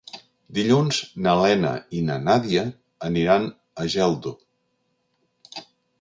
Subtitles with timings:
[0.57, 2.63] Dilluns na Lena i na Nàdia
[3.11, 3.45] aniran
[3.85, 4.33] a Geldo.